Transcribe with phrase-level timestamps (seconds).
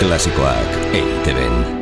[0.00, 1.79] Klasikoak eiteben.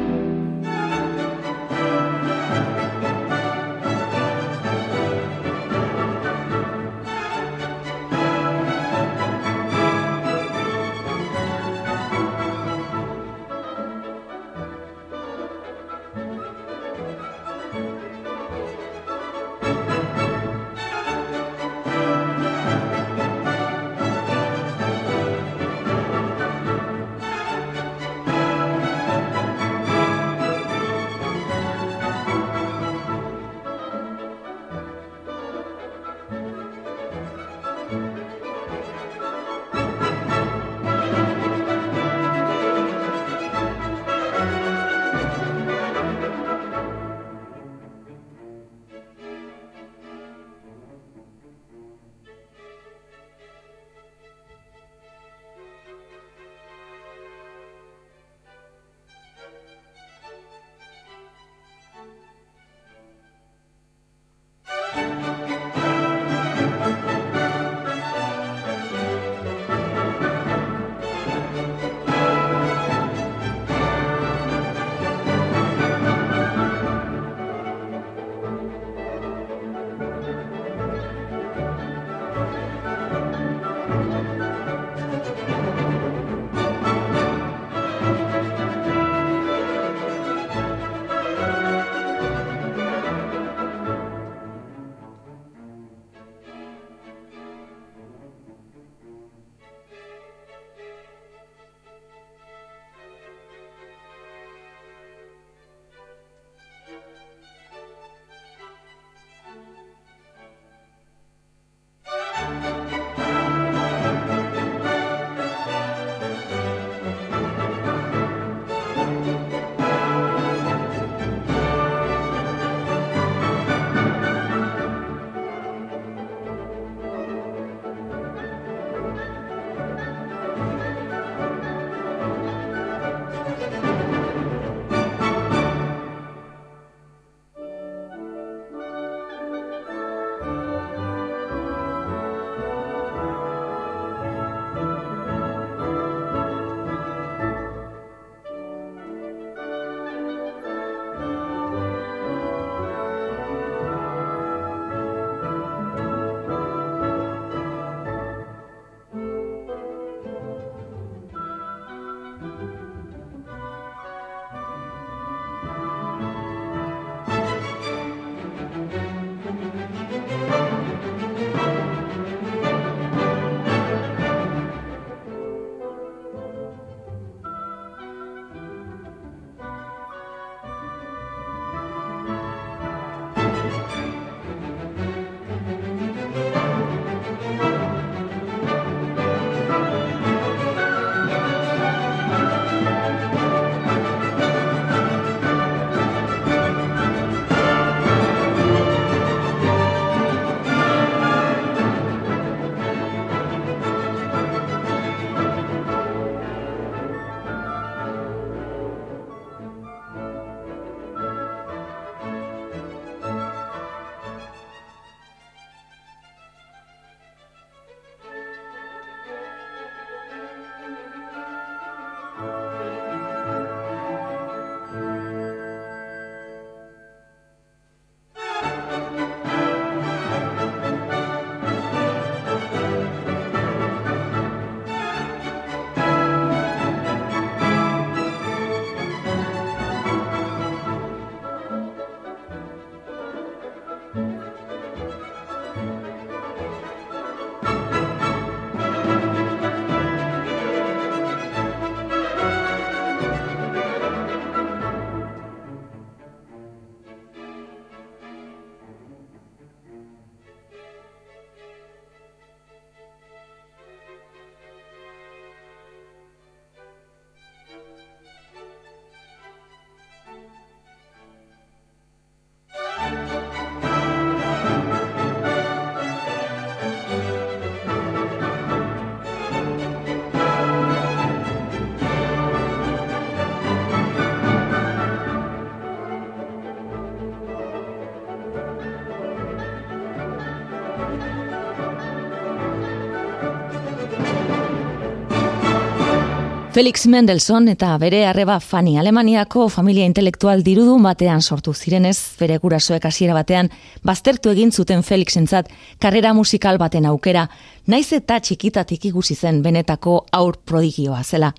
[296.78, 303.08] Felix Mendelssohn eta bere arreba Fanny Alemaniako familia intelektual dirudun batean sortu zirenez, bere gurasoek
[303.08, 303.66] hasiera batean
[304.06, 307.48] baztertu egin zuten Felixentzat karrera musikal baten aukera,
[307.90, 311.50] naiz eta txikitatik ikusi zen benetako aur prodigioa zela.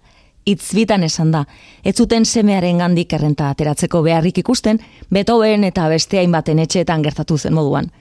[0.45, 1.43] Itz bitan esan da,
[1.83, 4.79] ez zuten semearen gandik errenta ateratzeko beharrik ikusten,
[5.11, 7.91] Beethoven eta beste hainbaten etxeetan gertatu zen moduan.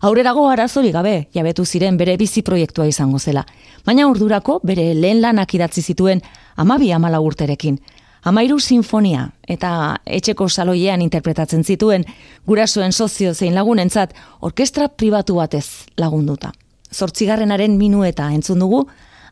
[0.00, 3.46] Aurrerago arazori gabe, jabetu ziren bere bizi proiektua izango zela.
[3.86, 6.20] Baina urdurako bere lehen lanak idatzi zituen
[6.56, 7.78] amabi amala urterekin.
[8.24, 12.04] Amairu sinfonia eta etxeko saloiean interpretatzen zituen
[12.46, 16.52] gurasoen sozio zein lagunentzat orkestra pribatu batez lagunduta.
[16.94, 18.88] Zortzigarrenaren minueta entzun dugu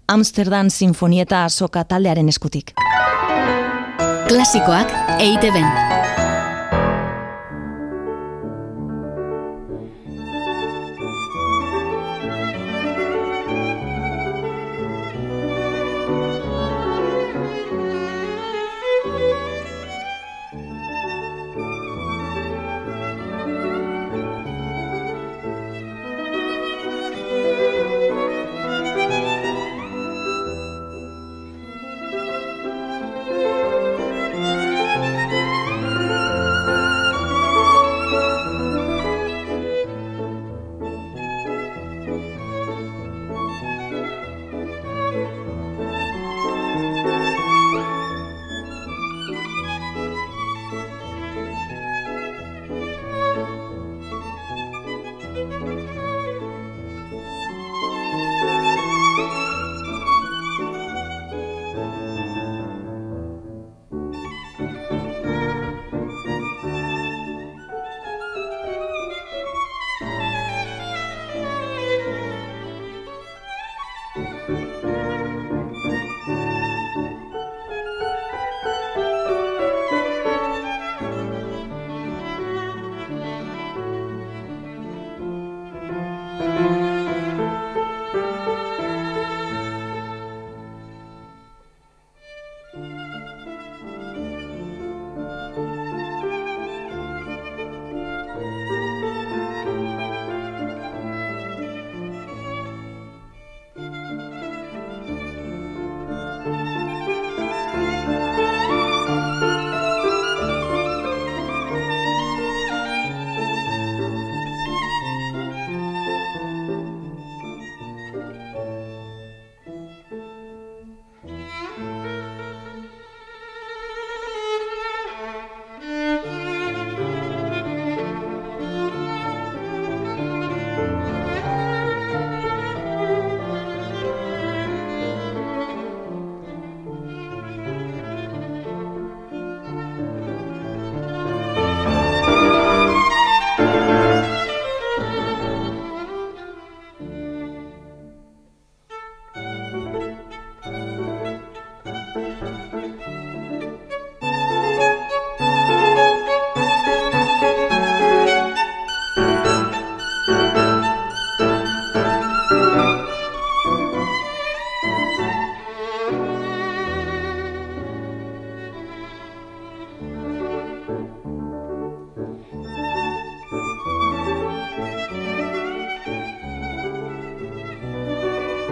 [0.09, 2.75] Amsterdam Sinfonieta soka taldearen eskutik.
[4.29, 4.93] Klasikoak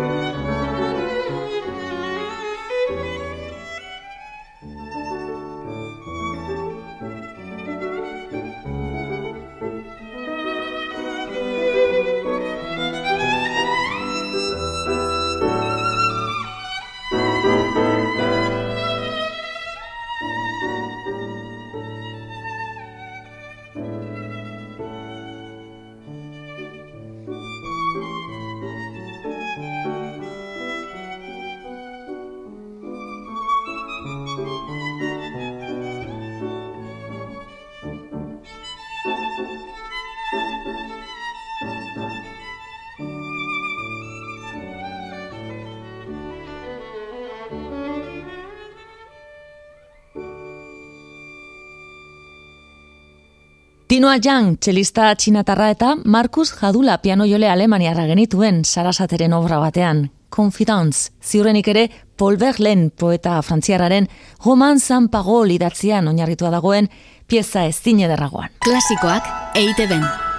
[0.03, 0.40] eite ben.
[53.91, 60.13] Tinoa Jang, txelista txinatarra eta Markus Jadula piano alemaniarra genituen sarasateren obra batean.
[60.31, 64.07] Confidence, ziurrenik ere Paul Verlaine poeta frantziarraren
[64.45, 66.89] roman San Pagol idatzian oinarritua dagoen
[67.27, 68.51] pieza ez zine derragoan.
[68.63, 70.30] Klasikoak eite ben.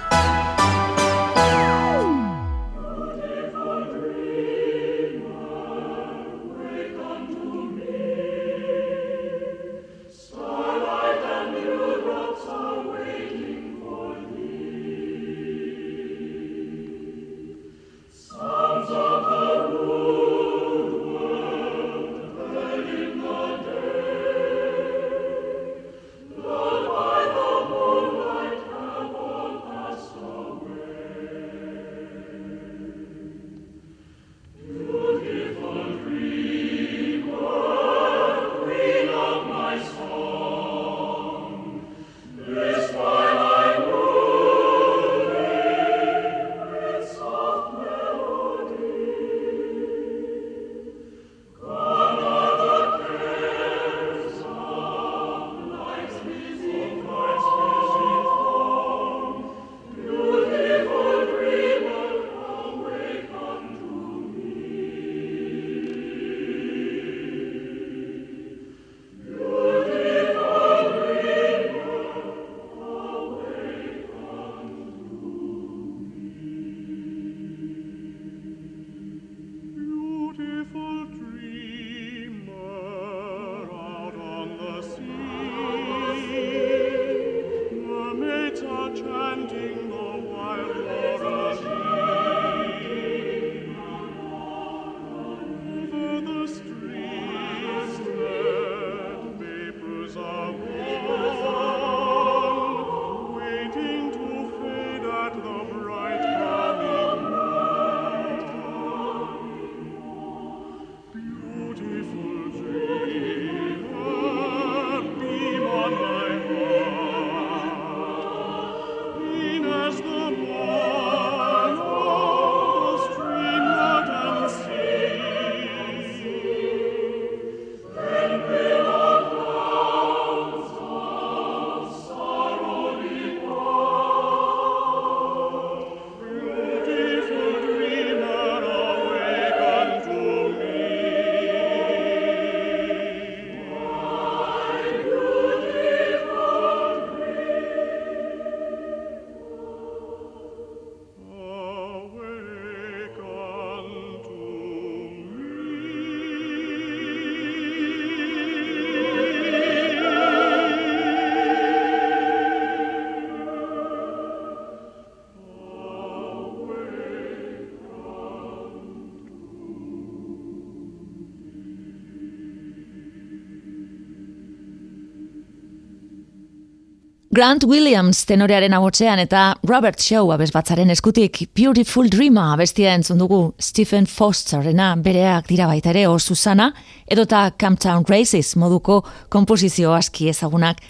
[177.32, 184.04] Grant Williams tenorearen agotzean eta Robert Shaw abesbatzaren eskutik Beautiful Dreamer abestia entzun dugu Stephen
[184.04, 186.66] Fosterena bereak dira baita ere o Susana
[187.08, 188.98] edota Camptown Races moduko
[189.32, 190.82] komposizio aski ezagunak.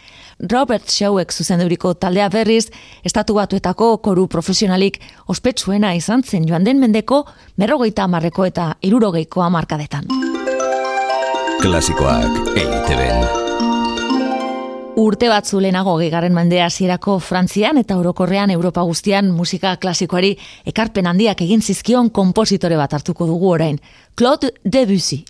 [0.51, 2.73] Robert Shawek zuzenduriko taldea berriz,
[3.07, 4.99] estatu batuetako koru profesionalik
[5.31, 7.23] ospetsuena izan zen joan den mendeko
[7.55, 10.11] berrogeita amarreko eta irurogeiko amarkadetan.
[11.63, 13.42] Klasikoak EITB
[14.93, 20.35] Urte batzu lehenago gegarren mendea hasierako Frantzian eta orokorrean Europa guztian musika klasikoari
[20.69, 23.81] ekarpen handiak egin zizkion konpositore bat hartuko dugu orain.
[24.15, 25.23] Claude Debussy.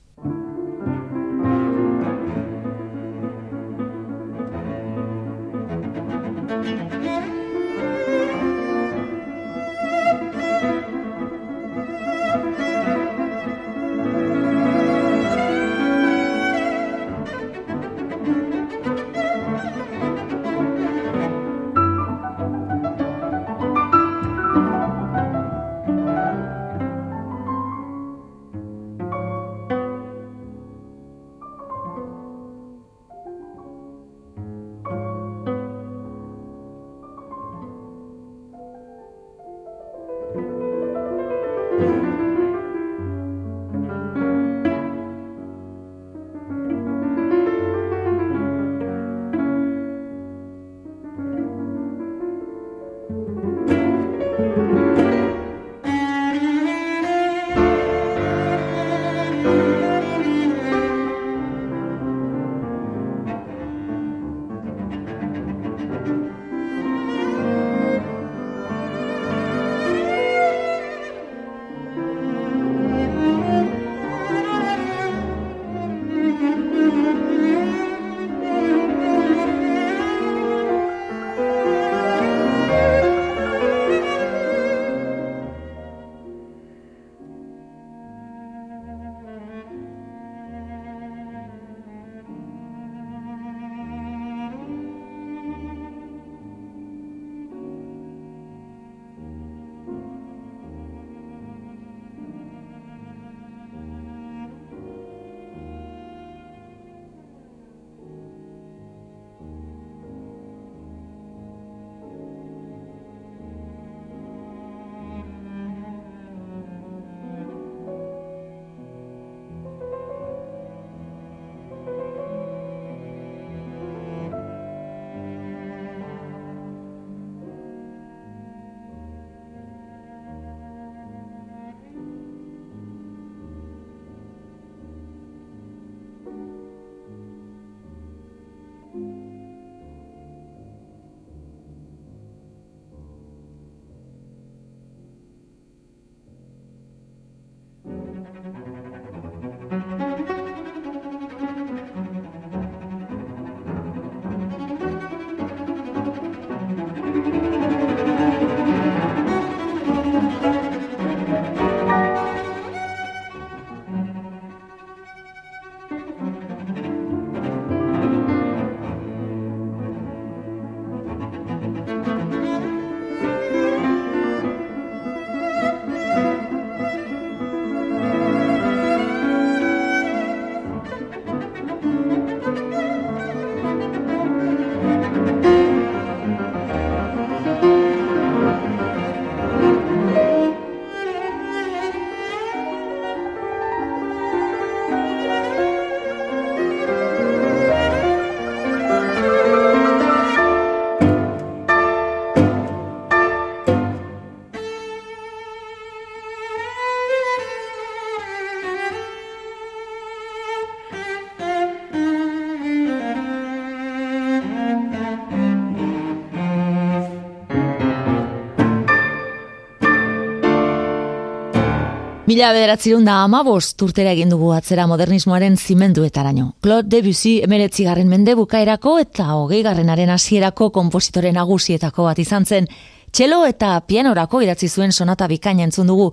[222.43, 226.49] Mila bederatzerun da amabost urtera egin dugu atzera modernismoaren zimenduetaraino.
[226.67, 232.67] Claude Debussy emeretzi garren mende bukaerako eta hogei garrenaren hasierako kompositore nagusietako bat izan zen.
[233.15, 236.09] Txelo eta pianorako idatzi zuen sonata bikaina entzun dugu.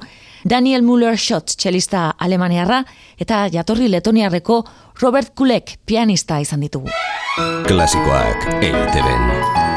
[0.45, 2.83] Daniel Müller-Schott txelista alemaniarra
[3.17, 4.59] eta jatorri letoniarreko
[5.01, 6.93] Robert Kulek pianista izan ditugu.
[7.65, 9.68] Klasikoak EITB.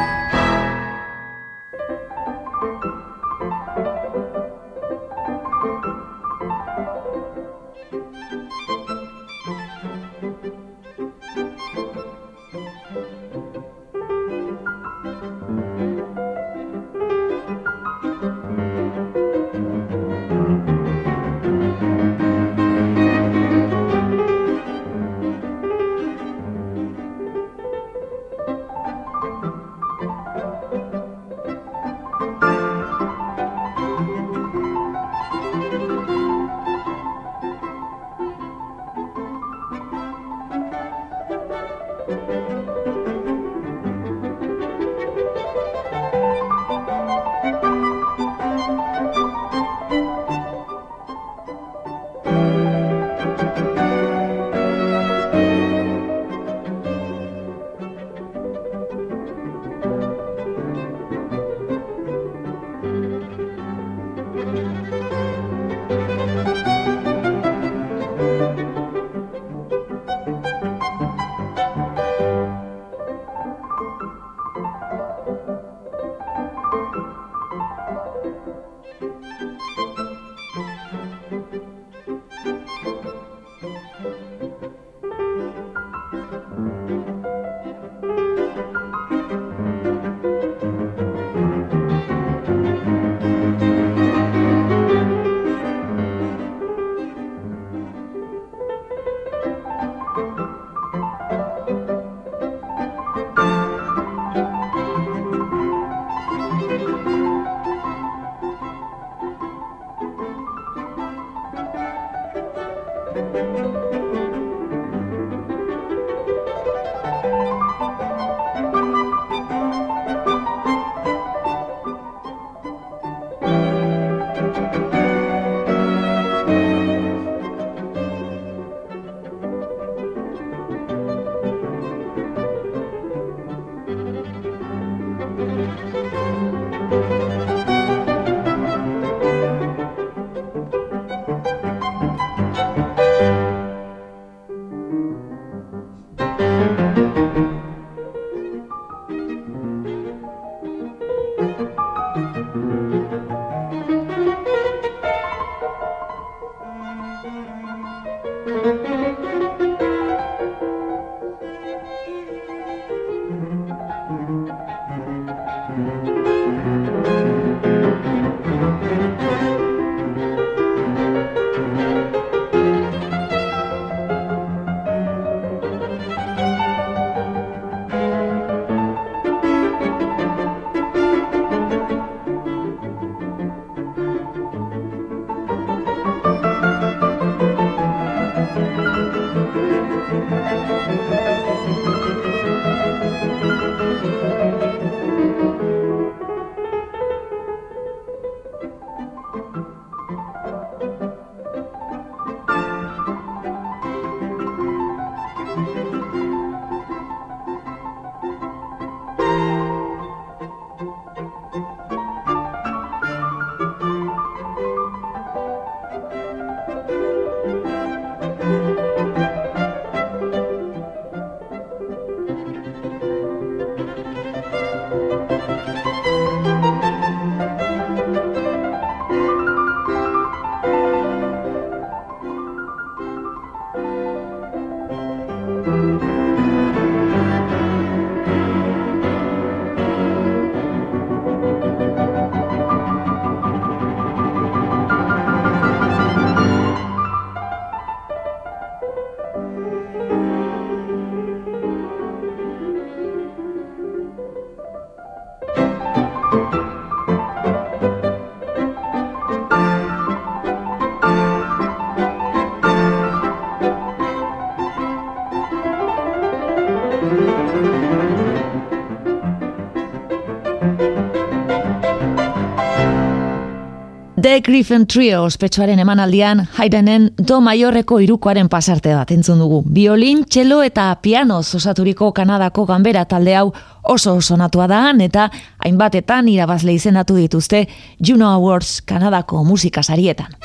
[274.53, 279.63] Griffin Trio ospetsuaren emanaldian Haydenen do maiorreko irukoaren pasarte bat entzun dugu.
[279.65, 283.47] Biolin, txelo eta piano osaturiko Kanadako ganbera talde hau
[283.95, 285.31] oso sonatua da eta
[285.65, 287.67] hainbatetan irabazle izendatu dituzte
[288.07, 290.37] Juno Awards Kanadako musika sarietan.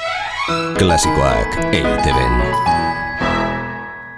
[0.80, 2.77] Klasikoak EITB.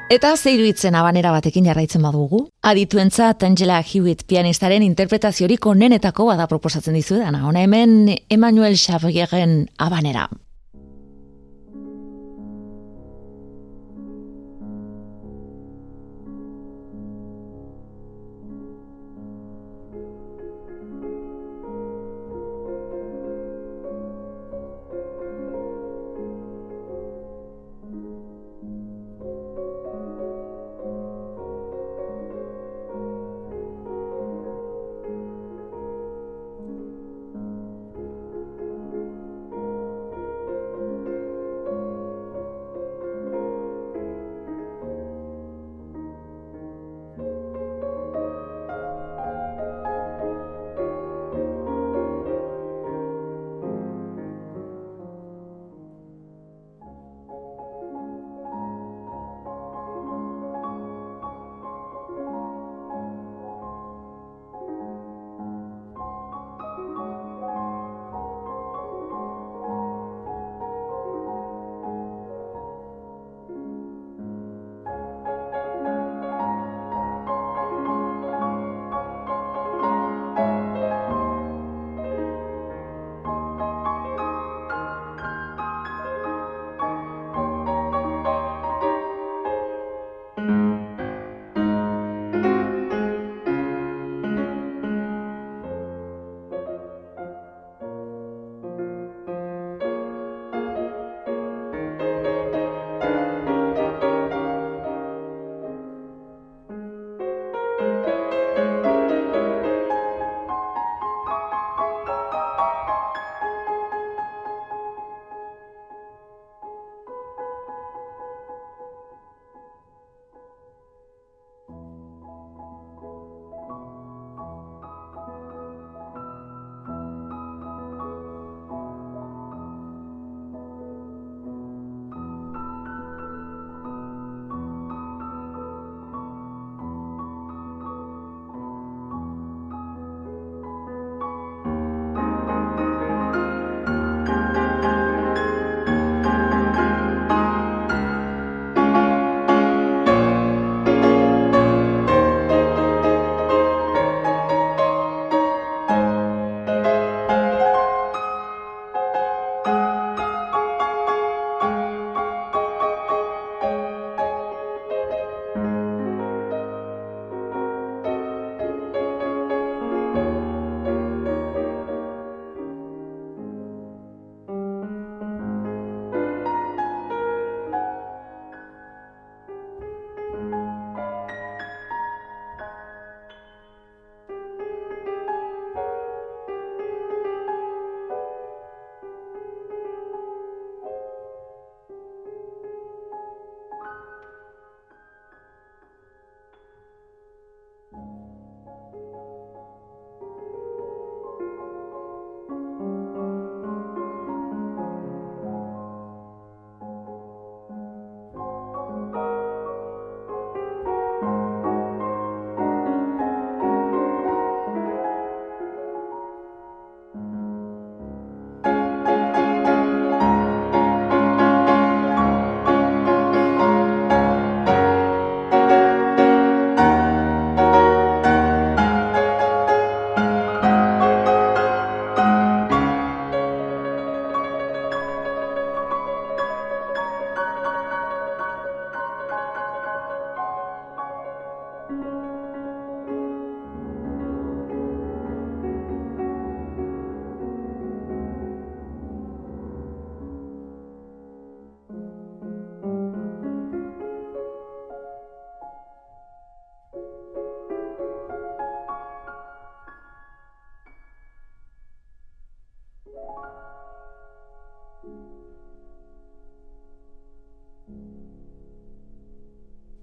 [0.10, 2.39] Eta zeiru itzen abanera batekin jarraitzen badugu.
[2.65, 7.43] Adituentza Angela Hewitt pianistaren interpretaziorik onenetako bada proposatzen dizu dana.
[7.45, 10.26] Hona hemen Emmanuel Xavieren abanera.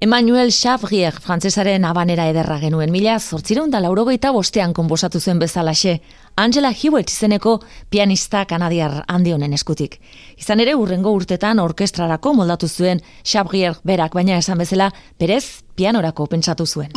[0.07, 5.97] Emmanuel Chavrier, frantzesaren abanera ederra genuen mila, zortzireun da laurogeita bostean konbosatu zuen bezalaxe,
[6.39, 7.57] Angela Hewitt izeneko
[7.91, 9.99] pianista kanadiar handi honen eskutik.
[10.39, 16.71] Izan ere, urrengo urtetan orkestrarako moldatu zuen Chavrier berak, baina esan bezala, berez, pianorako pentsatu
[16.71, 16.95] zuen.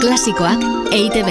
[0.00, 0.64] Klasikoak
[0.96, 1.26] eite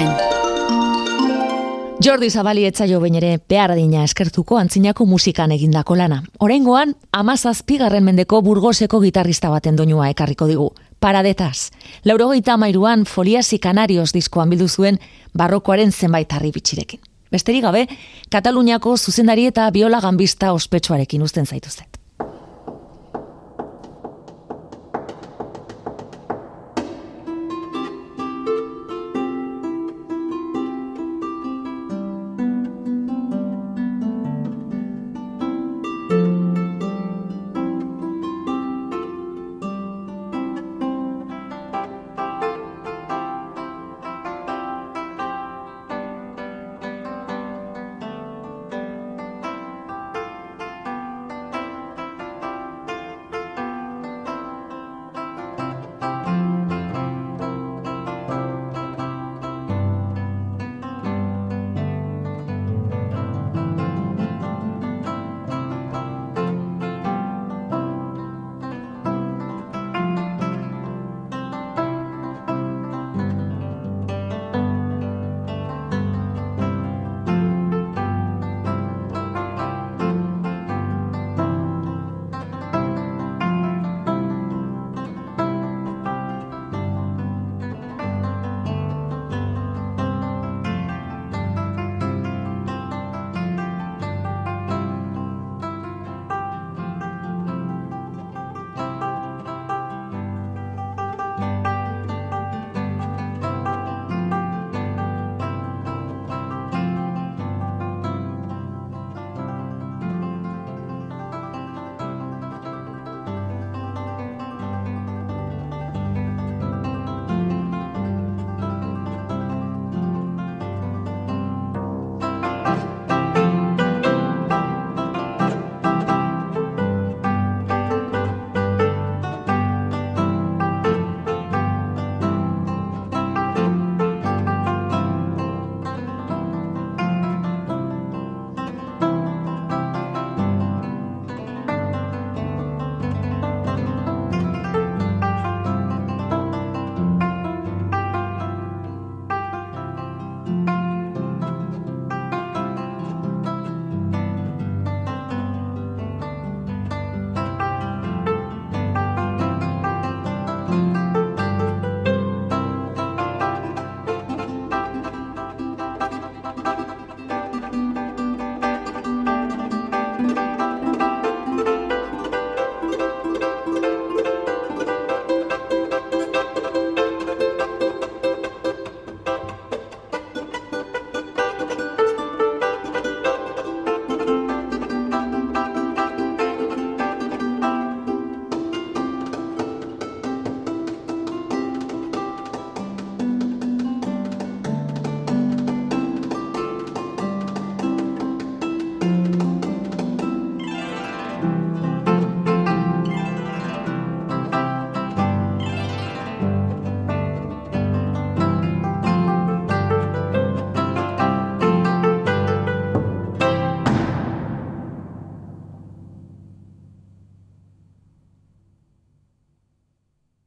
[2.00, 6.22] Jordi Zabali etzaio bain ere behar adina eskertuko antzinako musikan egindako lana.
[6.40, 10.70] Horengoan, amazazpigarren mendeko burgoseko gitarrista baten doinua ekarriko digu.
[11.00, 11.68] Paradetaz.
[12.08, 14.96] Laurogeita amairuan foliasi kanarios diskoan bildu zuen
[15.36, 17.04] barrokoaren zenbait harri bitxirekin.
[17.30, 17.86] Besterik gabe,
[18.32, 21.99] Kataluniako zuzendari eta biola gambista ospetsuarekin uzten zaituzet.